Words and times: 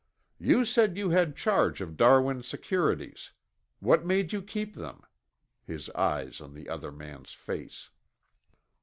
"You 0.39 0.65
said 0.65 0.97
you 0.97 1.11
had 1.11 1.35
charge 1.35 1.79
of 1.79 1.95
Darwin's 1.95 2.47
securities. 2.47 3.29
What 3.79 4.03
made 4.03 4.33
you 4.33 4.41
keep 4.41 4.73
them?" 4.73 5.03
his 5.63 5.91
eyes 5.91 6.41
on 6.41 6.55
the 6.55 6.69
other 6.69 6.91
man's 6.91 7.33
face. 7.33 7.91